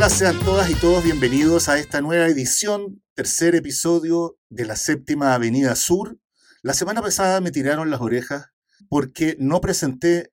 [0.00, 5.34] Hola, sean todas y todos bienvenidos a esta nueva edición, tercer episodio de la séptima
[5.34, 6.16] Avenida Sur.
[6.62, 8.46] La semana pasada me tiraron las orejas
[8.88, 10.32] porque no presenté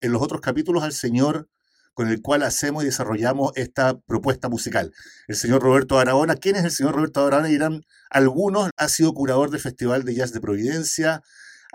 [0.00, 1.48] en los otros capítulos al señor
[1.94, 4.92] con el cual hacemos y desarrollamos esta propuesta musical.
[5.26, 6.36] El señor Roberto Aragona.
[6.36, 7.48] ¿Quién es el señor Roberto Aragona?
[7.48, 8.70] Dirán algunos.
[8.76, 11.22] Ha sido curador del Festival de Jazz de Providencia.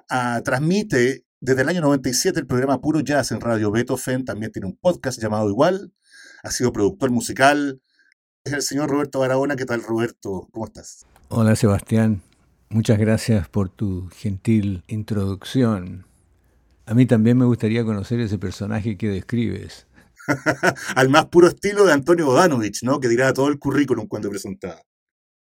[0.10, 4.26] Ah, transmite desde el año 97 el programa Puro Jazz en Radio Beethoven.
[4.26, 5.94] También tiene un podcast llamado Igual.
[6.44, 7.82] Ha sido productor musical.
[8.44, 9.56] Es el señor Roberto Aragona.
[9.56, 10.48] ¿Qué tal, Roberto?
[10.52, 11.06] ¿Cómo estás?
[11.30, 12.22] Hola, Sebastián.
[12.70, 16.06] Muchas gracias por tu gentil introducción.
[16.86, 19.88] A mí también me gustaría conocer ese personaje que describes.
[20.96, 23.00] Al más puro estilo de Antonio Bodanovich, ¿no?
[23.00, 24.82] Que dirá todo el currículum cuando presentaba.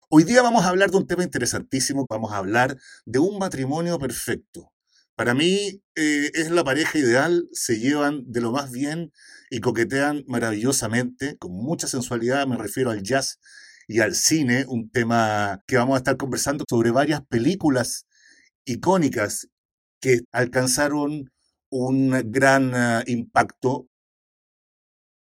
[0.10, 2.06] Hoy día vamos a hablar de un tema interesantísimo.
[2.10, 4.72] Vamos a hablar de un matrimonio perfecto.
[5.16, 9.14] Para mí eh, es la pareja ideal, se llevan de lo más bien
[9.50, 13.40] y coquetean maravillosamente, con mucha sensualidad, me refiero al jazz
[13.88, 18.06] y al cine, un tema que vamos a estar conversando sobre varias películas
[18.66, 19.48] icónicas
[20.02, 21.32] que alcanzaron
[21.70, 23.88] un gran ah, impacto.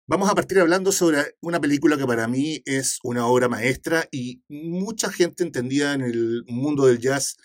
[0.06, 4.42] Vamos a partir hablando sobre una película que para mí es una obra maestra y
[4.48, 7.36] mucha gente entendida en el mundo del jazz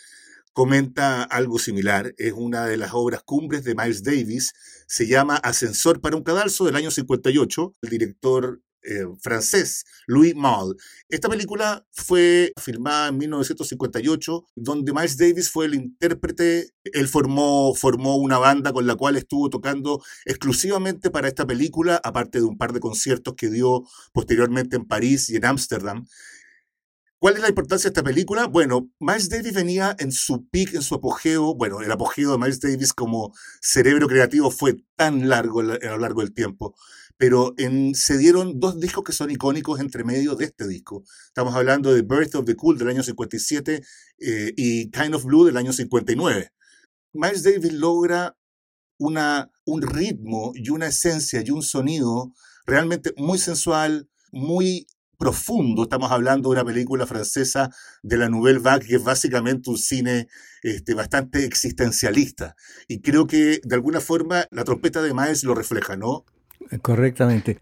[0.57, 2.15] comenta algo similar.
[2.17, 4.53] Es una de las obras cumbres de Miles Davis.
[4.87, 7.75] Se llama Ascensor para un cadalso del año 58.
[7.83, 10.73] El director eh, francés, Louis Malle.
[11.09, 16.71] Esta película fue filmada en 1958, donde Miles Davis fue el intérprete.
[16.85, 22.39] Él formó, formó una banda con la cual estuvo tocando exclusivamente para esta película, aparte
[22.39, 26.07] de un par de conciertos que dio posteriormente en París y en Ámsterdam.
[27.19, 28.45] ¿Cuál es la importancia de esta película?
[28.45, 31.55] Bueno, Miles Davis venía en su peak, en su apogeo.
[31.55, 36.21] Bueno, el apogeo de Miles Davis como cerebro creativo fue tan largo a lo largo
[36.21, 36.75] del tiempo
[37.17, 37.55] pero
[37.93, 41.03] se dieron dos discos que son icónicos entre medio de este disco.
[41.25, 43.83] Estamos hablando de Birth of the Cool del año 57
[44.19, 46.51] eh, y Kind of Blue del año 59.
[47.13, 48.37] Miles Davis logra
[48.99, 52.33] una, un ritmo y una esencia y un sonido
[52.67, 54.85] realmente muy sensual, muy
[55.17, 55.83] profundo.
[55.83, 57.69] Estamos hablando de una película francesa
[58.03, 60.27] de la Nouvelle Vague, que es básicamente un cine
[60.63, 62.55] este, bastante existencialista.
[62.87, 66.25] Y creo que de alguna forma la trompeta de Miles lo refleja, ¿no?
[66.81, 67.59] Correctamente.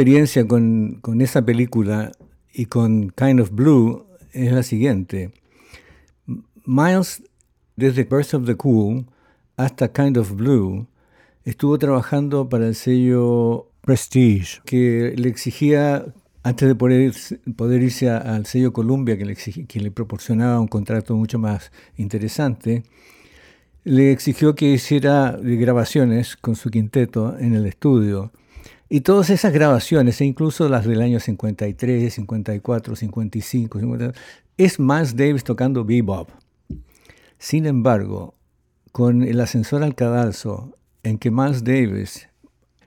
[0.00, 2.10] Experiencia con, con, esa película
[2.54, 5.30] y con Kind of Blue es la siguiente.
[6.64, 7.22] Miles,
[7.76, 9.04] desde Birth of the Cool
[9.58, 10.86] hasta Kind of Blue,
[11.44, 16.06] estuvo trabajando para el sello Prestige, que le exigía,
[16.44, 17.12] antes de poder,
[17.54, 22.84] poder irse al sello Columbia, que le, que le proporcionaba un contrato mucho más interesante,
[23.84, 28.32] le exigió que hiciera grabaciones con su quinteto en el estudio.
[28.92, 33.78] Y todas esas grabaciones, e incluso las del año 53, 54, 55,
[34.56, 36.28] es Miles Davis tocando bebop.
[37.38, 38.34] Sin embargo,
[38.90, 42.28] con el ascensor al cadalso, en que Miles Davis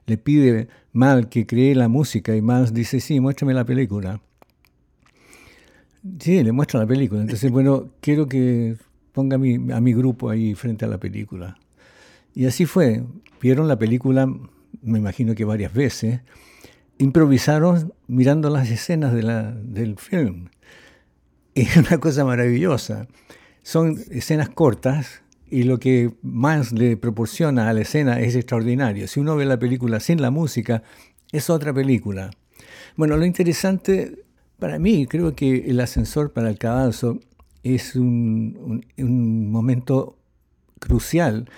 [0.06, 4.20] le pide Mal que cree la música y Miles dice, sí, muéstrame la película.
[6.20, 7.22] Sí, le muestra la película.
[7.22, 8.76] Entonces, bueno, quiero que
[9.12, 11.56] ponga a mi, a mi grupo ahí frente a la película.
[12.32, 13.02] Y así fue.
[13.40, 14.32] Vieron la película,
[14.84, 16.20] me imagino que varias veces.
[16.98, 19.22] Improvisaron mirando las escenas de
[19.64, 20.48] del film.
[21.54, 23.06] Es una cosa maravillosa.
[23.62, 25.22] Son escenas cortas,
[25.54, 29.06] y lo que más le proporciona a la escena es extraordinario.
[29.06, 30.82] Si uno ve la película sin la música,
[31.30, 32.30] es otra película.
[32.96, 34.24] Bueno, lo interesante
[34.58, 37.20] para mí, creo que el ascensor para el cadalso
[37.62, 40.18] es un, momento
[40.80, 41.48] crucial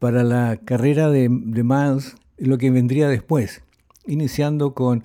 [0.00, 2.16] para la carrera de, de Miles
[2.46, 3.62] lo que vendría después,
[4.06, 5.04] iniciando con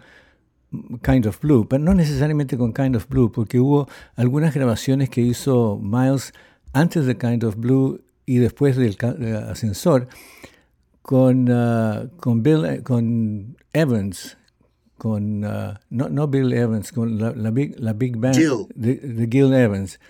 [1.02, 5.22] Kind of Blue, pero no necesariamente con Kind of Blue, porque hubo algunas grabaciones que
[5.22, 6.34] hizo Miles
[6.74, 8.98] antes de Kind of Blue y después del
[9.50, 10.08] ascensor
[11.08, 14.38] con, uh, con, Bill, con Evans,
[14.98, 18.36] con, uh, no, no, Bill Evans, con la, la, big, la big band
[18.76, 20.02] De, Gil Evans,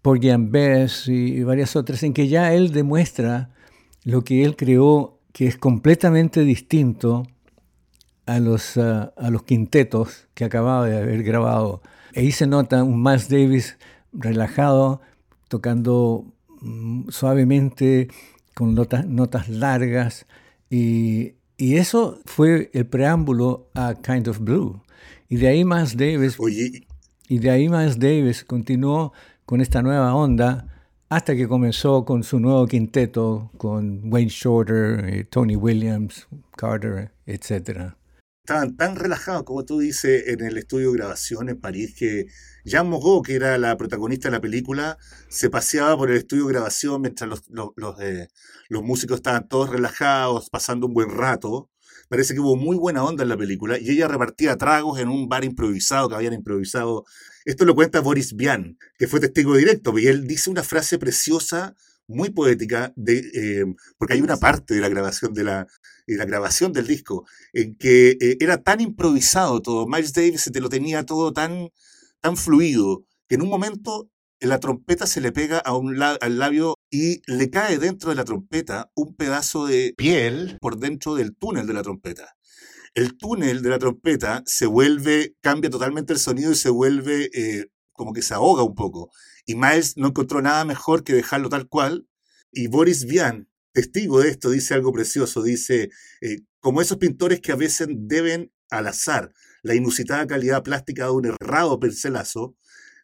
[0.00, 3.50] por Bess y varias otras, en que ya él demuestra
[4.04, 7.26] lo que él creó, que es completamente distinto
[8.24, 11.82] a los, uh, a los quintetos que acababa de haber grabado.
[12.16, 13.76] Ahí se nota un Miles Davis
[14.14, 15.02] relajado,
[15.48, 16.34] tocando
[16.64, 18.08] Mm, suavemente,
[18.54, 20.26] con notas, notas largas,
[20.70, 24.80] y, y, eso fue el preámbulo a Kind of Blue.
[25.28, 26.38] Y de ahí más Davis,
[27.28, 29.12] y de ahí más Davis continuó
[29.44, 30.73] con esta nueva onda
[31.14, 36.26] hasta que comenzó con su nuevo quinteto con Wayne Shorter, eh, Tony Williams,
[36.56, 37.94] Carter, etc.
[38.44, 42.26] Estaban tan relajados, como tú dices, en el estudio de grabación en París que
[42.64, 46.52] Jean Moreau, que era la protagonista de la película, se paseaba por el estudio de
[46.54, 48.26] grabación mientras los, los, eh,
[48.68, 51.70] los, músicos estaban todos relajados, pasando un buen rato.
[52.14, 55.28] Parece que hubo muy buena onda en la película y ella repartía tragos en un
[55.28, 57.04] bar improvisado que habían improvisado.
[57.44, 61.74] Esto lo cuenta Boris Vian, que fue testigo directo, y él dice una frase preciosa
[62.06, 63.64] muy poética, de, eh,
[63.98, 65.66] porque hay una parte de la grabación de la,
[66.06, 70.60] de la grabación del disco en que eh, era tan improvisado todo, Miles Davis te
[70.60, 71.70] lo tenía todo tan
[72.20, 74.08] tan fluido que en un momento
[74.38, 78.24] la trompeta se le pega a un al labio y le cae dentro de la
[78.24, 82.36] trompeta un pedazo de piel por dentro del túnel de la trompeta.
[82.94, 87.66] El túnel de la trompeta se vuelve, cambia totalmente el sonido y se vuelve eh,
[87.90, 89.10] como que se ahoga un poco.
[89.44, 92.06] Y Miles no encontró nada mejor que dejarlo tal cual.
[92.52, 95.42] Y Boris Vian, testigo de esto, dice algo precioso.
[95.42, 99.32] Dice, eh, como esos pintores que a veces deben al azar
[99.64, 102.54] la inusitada calidad plástica de un errado percelazo,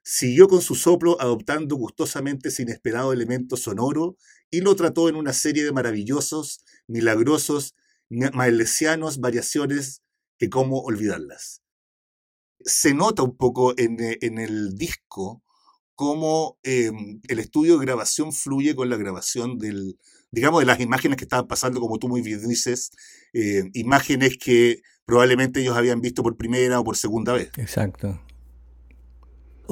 [0.03, 4.17] siguió con su soplo adoptando gustosamente ese inesperado elemento sonoro
[4.51, 7.75] y lo trató en una serie de maravillosos, milagrosos,
[8.09, 10.03] maelesianos variaciones
[10.39, 11.63] que cómo olvidarlas.
[12.61, 15.43] Se nota un poco en, eh, el disco
[15.95, 19.99] cómo em, el estudio de grabación fluye con la grabación del,
[20.31, 22.91] digamos, de las imágenes que estaban pasando, como tú muy bien dices,
[23.33, 27.51] eh, imágenes que probablemente ellos habían visto por primera o por segunda vez.
[27.59, 28.21] Exacto.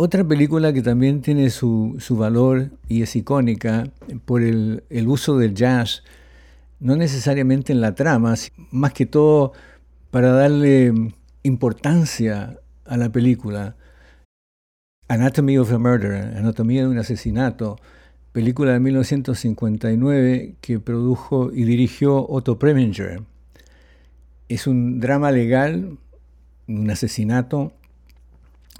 [0.00, 3.90] Otra película que también tiene su, valor y es icónica
[4.24, 6.04] por el, uso del jazz,
[6.78, 8.34] no necesariamente en la trama,
[8.70, 9.52] más que todo
[10.12, 10.94] para darle
[11.42, 13.74] importancia a la película.
[15.08, 17.80] Anatomy of a Murder, Anatomía de un asesinato,
[18.30, 23.22] película de 1959 que produjo y dirigió Otto Preminger
[24.48, 25.98] es un drama legal,
[26.66, 27.72] un asesinato.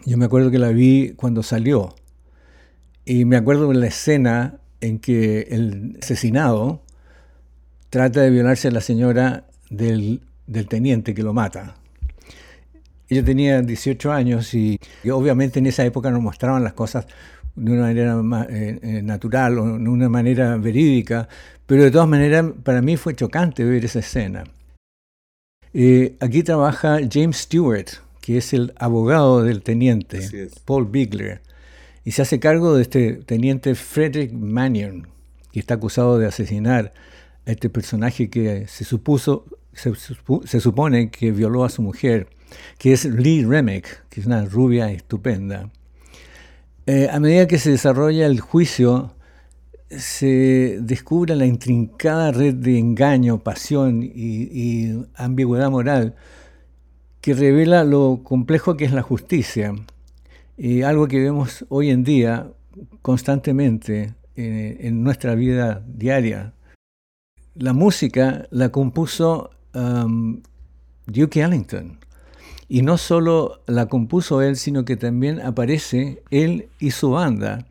[0.05, 1.95] Yo me acuerdo que la vi cuando salió.
[3.05, 6.83] Y me acuerdo de la escena en que el asesinado
[7.91, 10.21] trata de violarse a la señora del,
[10.69, 11.77] teniente que lo mata.
[13.09, 14.79] Ella tenía 18 años y,
[15.11, 17.07] obviamente en esa época nos mostraban las cosas
[17.57, 21.29] de una manera eh, eh, natural o de una manera verídica,
[21.67, 24.45] pero de todas maneras para mí fue chocante ver esa escena.
[25.73, 27.87] Eh, aquí trabaja James Stewart,
[28.29, 31.41] que es el abogado del teniente, Paul Bigler,
[32.05, 35.09] y se hace cargo de este teniente Frederick Mannion,
[35.51, 36.93] que está acusado de asesinar
[37.47, 42.27] a este personaje que se supuso, se, supone que violó a su mujer,
[42.77, 45.71] que es Lee Remick, que es una rubia estupenda.
[46.85, 49.15] Eh, a medida que se desarrolla el juicio,
[49.89, 56.15] se descubre la intrincada red de engaño, pasión y, ambigüedad moral
[57.21, 59.75] que revela lo complejo que es la justicia,
[60.57, 62.51] y algo que vemos hoy en día
[63.01, 66.53] constantemente en, nuestra vida diaria.
[67.55, 70.41] La música la compuso um,
[71.07, 71.99] Duke Ellington.
[72.69, 77.67] Y no solo la compuso él, sino que también aparece él y su banda.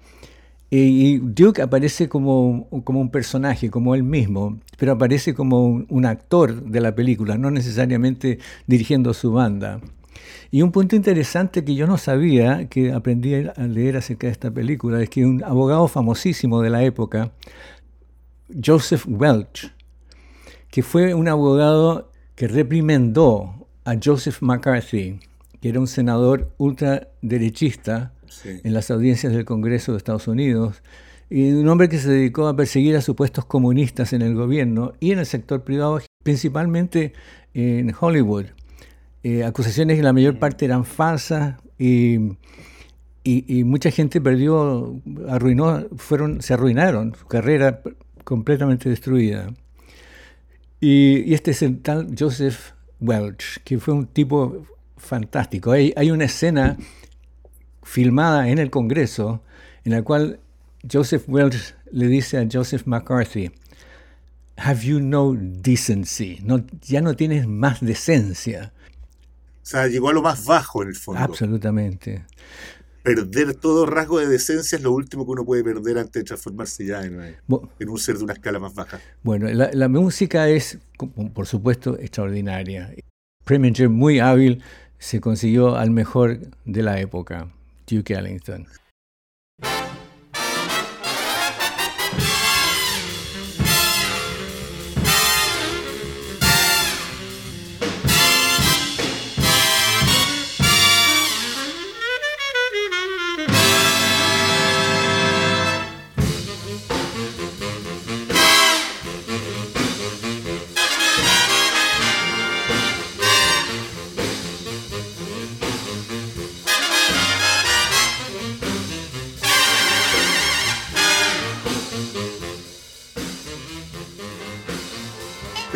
[0.70, 6.62] Y Duke aparece como, como un personaje, como él mismo, pero aparece como un, actor
[6.64, 9.80] de la película, no necesariamente dirigiendo su banda.
[10.52, 14.52] Y un punto interesante que yo no sabía, que aprendí a leer acerca de esta
[14.52, 17.32] película, es que un abogado famosísimo de la época,
[18.64, 19.74] Joseph Welch,
[20.70, 25.20] que fue un abogado que reprimendó a Joseph McCarthy,
[25.62, 28.14] que era un senador ultraderechista,
[28.46, 30.82] en las audiencias del Congreso de Estados Unidos,
[31.30, 35.12] y un hombre que se dedicó a perseguir a supuestos comunistas en el gobierno y
[35.12, 37.14] en el sector privado, principalmente
[37.54, 38.46] en Hollywood.
[39.24, 42.38] Eh, acusaciones que la mayor parte eran falsas y,
[43.24, 47.82] y, mucha gente perdió, arruinó, fueron, se arruinaron, su carrera
[48.24, 49.54] completamente destruida.
[50.80, 54.66] Y, este es el tal Joseph Welch, que fue un tipo
[54.96, 55.72] fantástico.
[55.72, 56.78] Hay, hay una escena
[57.88, 59.42] filmada en el Congreso,
[59.86, 60.40] en la cual
[60.92, 63.52] Joseph Welch le dice a Joseph McCarthy,
[64.58, 66.40] Have you no decency?
[66.44, 68.74] No, ya no tienes más decencia.
[69.62, 71.22] O sea, llegó a lo más bajo en el fondo.
[71.22, 72.26] Absolutamente.
[73.04, 76.86] Perder todo rasgo de decencia es lo último que uno puede perder antes de transformarse
[76.86, 77.36] ya en,
[77.80, 79.00] en un ser de una escala más baja.
[79.24, 80.80] Bueno, la, la música es,
[81.34, 82.94] por supuesto, extraordinaria.
[83.46, 84.64] Preminger, muy hábil,
[84.98, 87.50] se consiguió al mejor de la época.
[87.88, 88.68] Duke Ellington.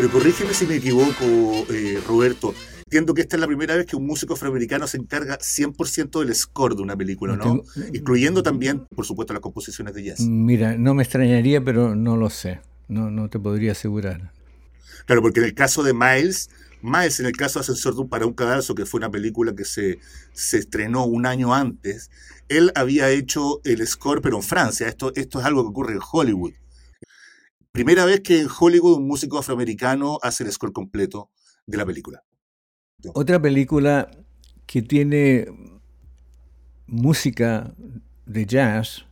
[0.10, 2.54] Corrígeme si me equivoco, eh, Roberto.
[2.86, 6.36] Entiendo que esta es la primera vez que un músico afroamericano se encarga 100% del
[6.36, 7.62] score de una película, ¿no?
[7.94, 10.20] Incluyendo también, por supuesto, las composiciones de jazz.
[10.22, 12.60] Mira, no me extrañaría, pero no lo sé.
[12.90, 14.34] No, no te podría asegurar.
[15.06, 16.50] Claro, porque en el caso de Miles,
[16.82, 20.00] Miles, en el caso de Ascensor para un cadalso, que fue una película que se,
[20.34, 22.10] se estrenó un año antes,
[22.50, 24.88] él había hecho el score, pero en Francia.
[24.88, 26.54] Esto, esto es algo que ocurre en Hollywood.
[27.72, 31.32] Primera vez que en Hollywood un músico afroamericano hace el score completo
[31.66, 32.22] de la película.
[33.14, 34.12] Otra película
[34.66, 35.48] que tiene
[36.86, 37.74] música
[38.26, 39.06] de jazz,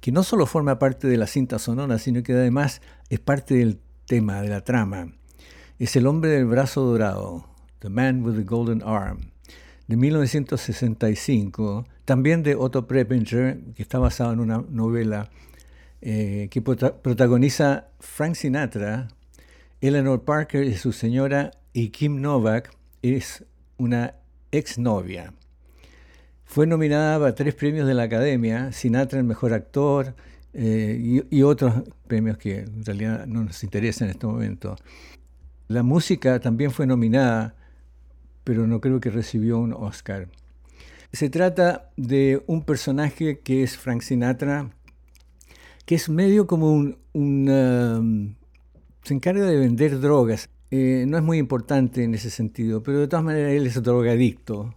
[0.00, 3.78] que no solo forma parte de la cinta sonora, sino que además es parte del
[4.06, 5.14] tema, de la trama,
[5.78, 7.44] es El hombre del brazo dorado,
[7.80, 9.32] The Man with the Golden Arm,
[9.86, 15.30] de 1965, también de Otto Preppinger, que está basado en una novela
[16.00, 19.08] eh, que protagoniza Frank Sinatra,
[19.80, 22.70] Eleanor Parker es su señora y Kim Novak
[23.02, 23.44] es
[23.76, 24.14] una
[24.50, 25.32] exnovia.
[26.44, 30.14] Fue nominada para tres premios de la Academia, Sinatra el mejor actor
[30.54, 31.74] eh, y, otros
[32.06, 34.76] premios que en realidad no nos interesan en este momento.
[35.68, 37.54] La música también fue nominada,
[38.44, 40.28] pero no creo que recibió un Oscar.
[41.12, 44.70] Se trata de un personaje que es Frank Sinatra,
[45.88, 46.98] que es medio como un...
[47.14, 48.34] Um,
[49.04, 50.50] se encarga de vender drogas.
[50.70, 54.74] Eh, no es muy importante en ese sentido, pero de todas maneras él es drogadicto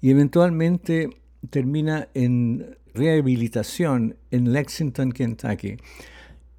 [0.00, 1.10] y eventualmente
[1.50, 5.76] termina en rehabilitación en Lexington, Kentucky.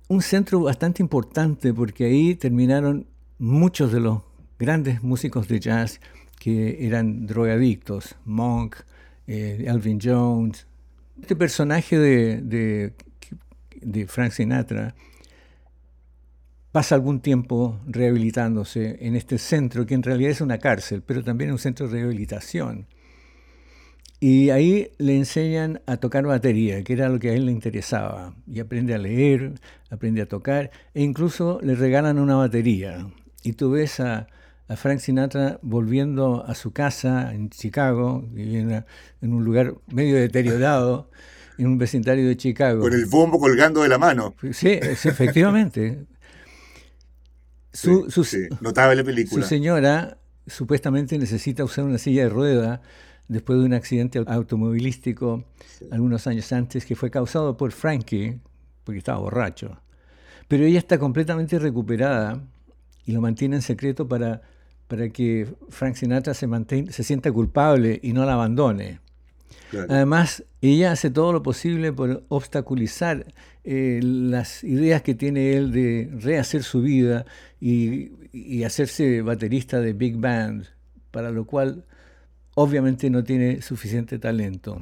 [0.09, 3.07] Un centro bastante importante porque ahí terminaron
[3.37, 4.23] muchos de los
[4.59, 6.01] grandes músicos de jazz
[6.37, 8.75] que eran drogadictos, Monk,
[9.25, 10.67] eh, Elvin Jones.
[11.21, 12.91] Este personaje de
[14.07, 14.95] Frank Sinatra
[16.71, 21.51] pasa algún tiempo rehabilitándose en este centro, que en realidad es una cárcel, pero también
[21.51, 22.87] un centro de rehabilitación.
[24.21, 28.35] Y ahí le enseñan a tocar batería, que era lo que a él le interesaba.
[28.47, 29.53] Y aprende a leer,
[29.89, 33.07] aprende a tocar, e incluso le regalan una batería.
[33.43, 34.27] Y tú ves a,
[34.75, 38.83] Frank Sinatra volviendo a su casa en Chicago, en,
[39.21, 41.09] en un lugar medio deteriorado,
[41.59, 42.81] en un vecindario de Chicago.
[42.81, 44.33] Con el bombo colgando de la mano.
[44.53, 46.05] Sí, efectivamente.
[47.73, 48.07] Su,
[48.61, 49.43] notable película.
[49.43, 52.81] Su señora supuestamente necesita usar una silla de rueda
[53.27, 55.45] después de un accidente automovilístico
[55.91, 58.39] algunos años antes que fue causado por Frankie,
[58.83, 59.77] porque estaba borracho.
[60.47, 62.41] Pero ella está completamente recuperada
[63.05, 64.41] y lo mantiene en secreto para,
[64.87, 68.99] para que Frank Sinatra se, mantenga, se sienta culpable y no la abandone.
[69.87, 73.25] Además, ella hace todo lo posible por obstaculizar
[73.63, 77.25] eh, las ideas que tiene él de rehacer su vida
[77.59, 80.65] y, y, hacerse baterista de big band,
[81.11, 81.85] para lo cual
[82.55, 84.81] obviamente no tiene suficiente talento.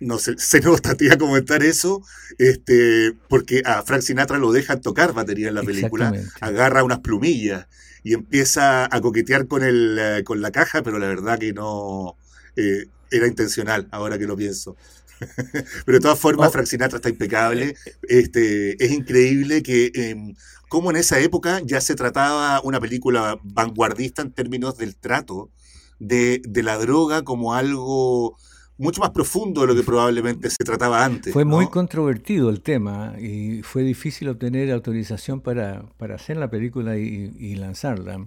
[0.00, 2.02] No sé, se nota, te iba a comentar eso,
[2.38, 7.66] este, porque a Frank Sinatra lo dejan tocar batería en la película, agarra unas plumillas
[8.02, 12.16] y empieza a coquetear con, el, eh, con la caja, pero la verdad que no,
[12.56, 14.76] eh, era intencional, ahora que lo pienso.
[15.84, 16.52] Pero de todas formas, oh.
[16.52, 17.76] Frank Sinatra está impecable.
[18.02, 20.34] Este, es increíble que eh,
[20.68, 25.50] como en esa época ya se trataba una película vanguardista en términos del trato
[25.98, 28.36] de, la droga como algo
[28.78, 31.32] mucho más profundo de lo que probablemente se trataba antes.
[31.32, 37.32] Fue muy controvertido el tema y fue difícil obtener autorización para, hacer la película y,
[37.38, 38.26] y, lanzarla.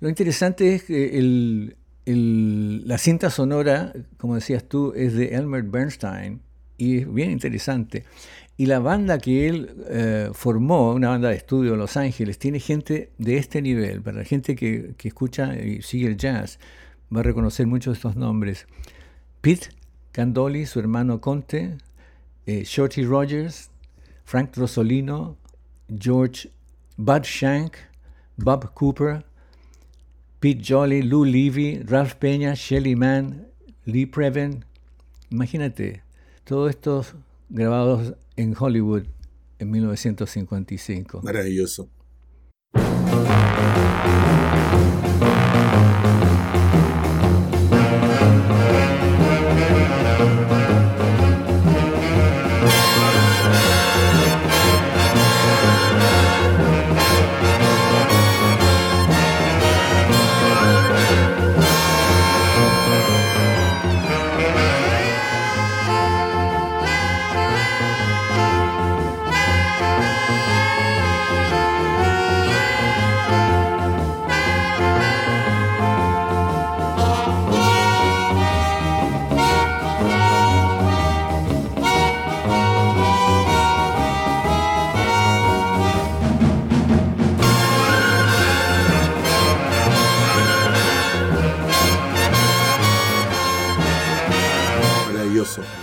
[0.00, 6.40] Lo interesante es que el, la cinta sonora, como decías tú, es de Elmer Bernstein
[6.76, 8.04] y es bien interesante.
[8.56, 12.60] Y la banda que él eh, formó, una banda de estudio en Los Ángeles, tiene
[12.60, 14.00] gente de este nivel.
[14.02, 16.58] Para la gente que, escucha y sigue el jazz,
[17.14, 18.66] va a reconocer muchos de estos nombres.
[19.40, 19.68] Pete
[20.12, 21.78] Candoli, su hermano Conte,
[22.46, 23.70] eh, Shorty Rogers,
[24.24, 25.36] Frank Rosolino,
[25.88, 26.50] George
[26.96, 27.74] Bud Shank,
[28.36, 29.24] Bob Cooper,
[30.44, 33.46] Pete Jolly, Lou Levy, Ralph Peña, Shelly Mann,
[33.86, 34.66] Lee Preven.
[35.30, 36.02] Imagínate,
[36.44, 37.14] todos estos
[37.48, 39.04] grabados en Hollywood
[39.58, 41.22] en 1955.
[41.22, 41.88] Maravilloso.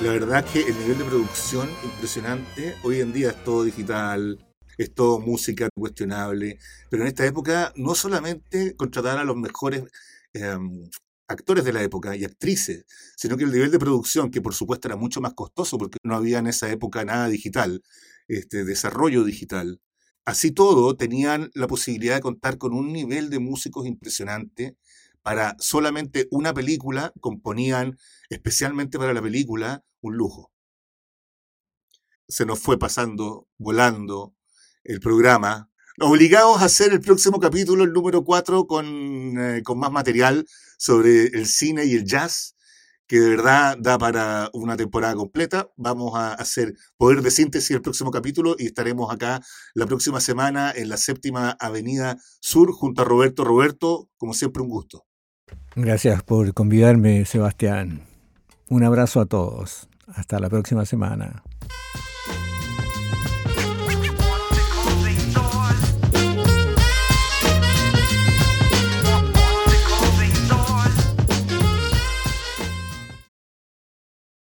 [0.02, 2.76] La verdad es que el nivel de producción impresionante.
[2.84, 4.44] Hoy en día es todo digital,
[4.76, 6.58] es todo música cuestionable.
[6.90, 9.84] Pero en esta época no solamente contratar a los mejores
[10.34, 10.90] em,
[11.28, 14.88] actores de la época y actrices, sino que el nivel de producción, que por supuesto
[14.88, 17.84] era mucho más costoso porque no había en esa época nada digital,
[18.28, 19.80] este desarrollo digital.
[20.26, 24.76] Así todo, tenían la posibilidad de contar con un nivel de músicos impresionante
[25.24, 27.98] para solamente una película, componían
[28.30, 30.52] especialmente para la película un lujo.
[32.28, 34.36] Se nos fue pasando, volando
[34.84, 35.70] el programa.
[36.00, 38.86] Obligados a hacer el próximo capítulo, el número 4, con,
[39.38, 40.46] eh, con más material
[40.78, 42.56] sobre el cine y el jazz,
[43.08, 45.70] que de verdad da para una temporada completa.
[45.76, 49.42] Vamos a hacer poder de síntesis el próximo capítulo y estaremos acá
[49.74, 53.44] la próxima semana en la séptima Avenida Sur junto a Roberto.
[53.44, 55.06] Roberto, como siempre, un gusto.
[55.76, 58.02] Gracias por convidarme, Sebastián.
[58.68, 59.90] Un abrazo a todos.
[60.14, 61.44] Hasta la próxima semana.